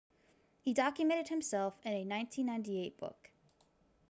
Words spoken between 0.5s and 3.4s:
he documented himself in a 1998 book